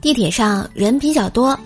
[0.00, 1.58] 地铁上人比较多，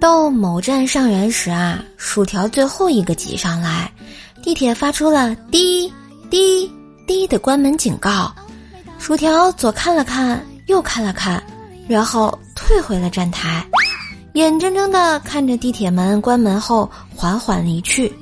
[0.00, 3.92] 到某站上人时啊，薯条最后一个挤上来，
[4.42, 5.92] 地铁发出了滴
[6.30, 6.70] 滴
[7.06, 8.32] 滴的关门警告。
[8.98, 11.42] 薯条左看了看，右看了看，
[11.88, 13.66] 然后退回了站台，
[14.34, 18.12] 眼睁睁的看着地铁门关门后缓缓离去。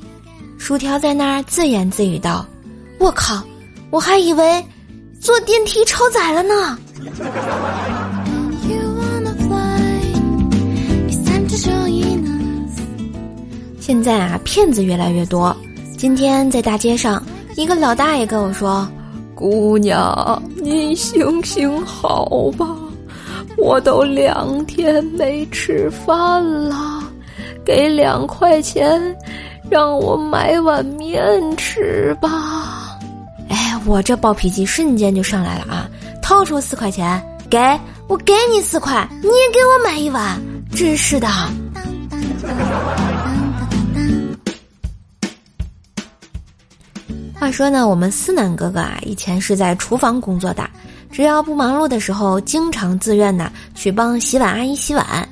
[0.59, 2.45] 薯条在那儿自言自语道
[2.99, 3.43] ：“我靠，
[3.91, 4.65] 我还以为
[5.21, 6.77] 坐电梯超载了呢。”
[14.01, 15.55] 现在啊，骗子越来越多。
[15.99, 17.23] 今天在大街上，
[17.55, 18.89] 一个老大爷跟我说。
[19.35, 22.67] 姑娘，你行行好吧，
[23.59, 27.05] 我都两天没吃饭了，
[27.63, 28.99] 给两块钱，
[29.71, 32.98] 让我买碗面吃吧。
[33.51, 35.87] 哎，我这暴脾气瞬间就上来了啊！
[36.23, 37.59] 掏出四块钱，给
[38.09, 40.41] 我给你四块，你也给我买一碗，
[40.75, 41.29] 真是的。
[47.41, 50.69] 话说呢，我们思南哥哥啊，以前是在厨房工作的，
[51.10, 55.27] 只要不忙碌的时候，经常自愿呢去帮洗碗阿姨洗碗。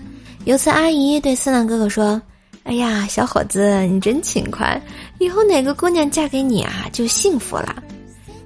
[0.47, 2.19] 有次阿姨对思南哥哥说
[2.65, 4.81] ：“哎呀，小伙子，你真勤快，
[5.19, 7.77] 以后哪个姑娘嫁给你啊，就幸福了。”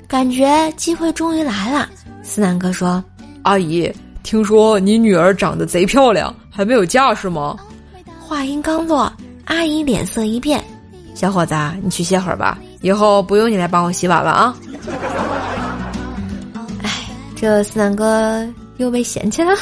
[0.09, 1.89] 感觉机会终于来了。
[2.25, 3.03] 思南哥说
[3.45, 3.89] ：“阿姨，
[4.25, 7.57] 听说你女儿长得贼漂亮，还没有嫁是吗？”
[8.19, 9.13] 话音刚落，
[9.45, 10.61] 阿姨脸色一变
[11.15, 14.57] ：“小伙子，你去歇会儿吧。”以后不用你来帮我洗碗了啊！
[16.83, 16.91] 哎，
[17.37, 18.45] 这思南哥
[18.79, 19.55] 又被嫌弃了。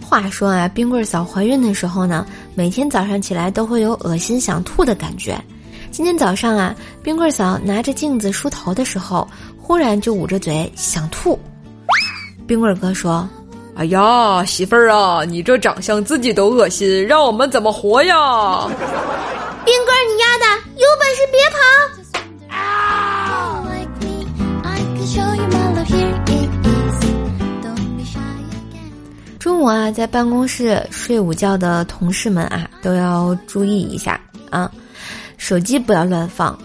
[0.00, 2.24] 话说啊，冰棍嫂怀孕的时候呢，
[2.54, 5.36] 每天早上起来都会有恶心想吐的感觉。
[5.90, 9.28] 今天早上啊，冰棍嫂拿着镜子梳头的时候，
[9.60, 11.36] 忽然就捂着嘴想吐。
[12.46, 13.28] 冰棍哥说。
[13.76, 18.68] 哎呀，媳妇儿啊，你这长相自己都恶心，让我们怎么活呀？
[19.64, 20.44] 冰棍儿，你丫的，
[20.76, 21.58] 有本事别跑！
[22.56, 23.64] 啊！
[29.38, 34.20] 中午啊，在办公室睡午觉的同事们啊，都要注意一下
[34.50, 34.70] 啊，
[35.38, 36.58] 手机不要乱放。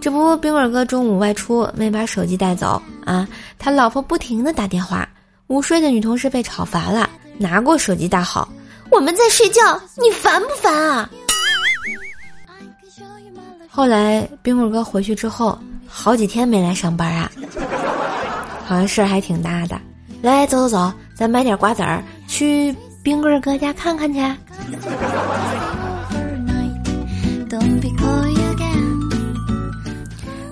[0.00, 3.28] 这不，冰棍哥中午外出没把手机带走啊，
[3.58, 5.06] 他老婆不停的打电话。
[5.52, 8.48] 午睡的女同事被吵烦了，拿过手机大吼
[8.88, 11.10] ：“我们在睡觉，你烦不烦啊？”
[13.68, 17.30] 后来冰棍哥回去之后，好几天没来上班啊，
[18.64, 19.78] 好像事儿还挺大的。
[20.22, 24.20] 来，走走走，咱买点瓜子儿去冰棍哥家看看去。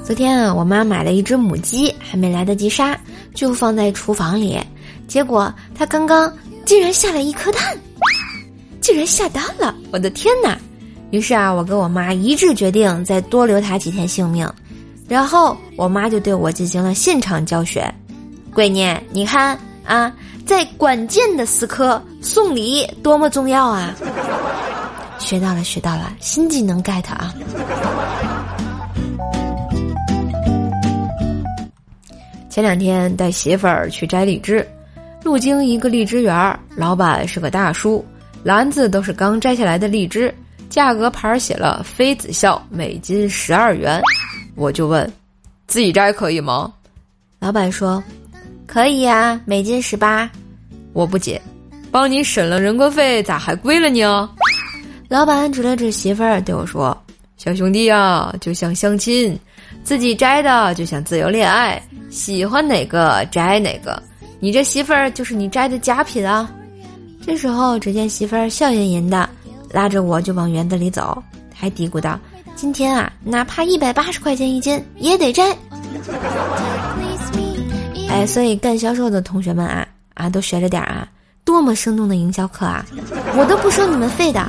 [0.05, 3.01] 昨天啊，我妈买了一只母鸡，还没来得及杀，
[3.35, 4.61] 就放在厨房里。
[5.11, 6.33] 结果他刚刚
[6.65, 7.77] 竟然下了一颗蛋，
[8.81, 9.75] 竟然下蛋了！
[9.91, 10.57] 我的天哪！
[11.11, 14.49] 于是啊，我跟我妈一致决定再多留他几天性命。
[15.09, 17.93] 然后我妈就对我进行了现场教学
[18.55, 20.15] ：“闺女，你看啊，
[20.47, 23.93] 在关键的时刻送礼多么重要啊！”
[25.19, 27.35] 学到了，学到了，新技能 get 啊！
[32.49, 34.65] 前两天带媳妇儿去摘荔枝。
[35.31, 38.05] 路经一个荔枝园，老板是个大叔，
[38.43, 40.35] 篮子都是刚摘下来的荔枝，
[40.69, 44.03] 价格牌写了“妃子笑”，每斤十二元。
[44.57, 45.09] 我就问
[45.69, 46.73] ：“自己摘可以吗？”
[47.39, 48.03] 老板说
[48.67, 50.29] ：“可以呀，每斤十八。”
[50.93, 51.41] 我不解
[51.93, 54.29] ：“帮你省了人工费，咋还贵了你啊？”
[55.09, 57.01] 老板指了指媳妇儿对我说
[57.39, 59.39] ：“小兄弟啊，就像相亲，
[59.85, 61.81] 自己摘的就像自由恋爱，
[62.11, 64.03] 喜欢哪个摘哪个。”
[64.41, 66.51] 你这媳妇儿就是你摘的假品啊！
[67.27, 69.29] 这时候，只见媳妇儿笑吟吟的
[69.71, 71.23] 拉着我就往园子里走，
[71.55, 72.19] 还嘀咕道
[72.57, 75.55] ：“今天啊，哪怕一百八十块钱一斤也得摘。
[78.09, 81.07] ”哎，所以干销售的同学们啊啊，都学着点啊！
[81.45, 82.85] 多么生动的营销课啊！
[83.37, 84.49] 我都不收你们费的。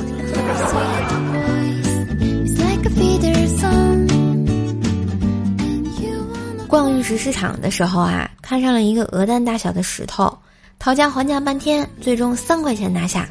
[6.66, 10.38] 逛玉石市场的时候啊，看上了一个鹅蛋大小的石头，
[10.78, 13.26] 讨价还价半天，最终三块钱拿下。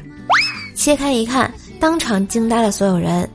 [0.73, 3.29] 切开一看，当场惊呆了所有人。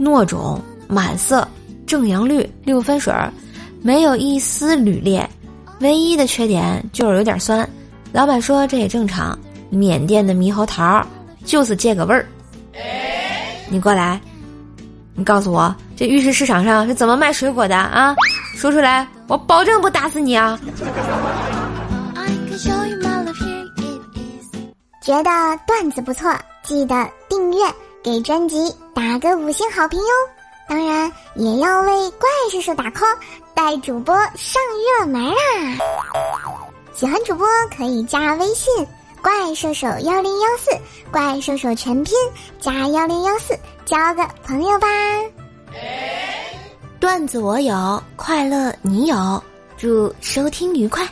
[0.00, 0.58] 糯种、
[0.88, 1.46] 满色、
[1.86, 3.30] 正阳绿、六分水儿，
[3.82, 5.28] 没有一丝铝裂，
[5.80, 7.68] 唯一的缺点就是有点酸。
[8.10, 9.38] 老板说这也正常，
[9.68, 11.06] 缅甸的猕猴桃
[11.44, 12.26] 就是这个味儿。
[13.68, 14.18] 你过来，
[15.14, 18.16] 你告诉我这玉石市场上是怎么卖水果的啊？
[18.54, 20.58] 说出来，我保证不打死你啊！
[25.02, 25.30] 觉得
[25.66, 26.30] 段子不错，
[26.62, 26.94] 记得
[27.28, 27.58] 订阅，
[28.04, 30.06] 给专辑打个五星好评哟！
[30.68, 33.16] 当然也要为怪叔叔打 call，
[33.52, 34.62] 带主播上
[35.00, 35.34] 热门啦！
[36.94, 37.46] 喜欢主播
[37.76, 38.72] 可以加微信
[39.20, 40.70] “怪兽手幺零幺四”，
[41.10, 42.14] 怪兽手全拼
[42.60, 44.86] 加幺零幺四，交个朋友吧！
[47.02, 49.42] 段子我有，快乐你有，
[49.76, 51.04] 祝收听愉快。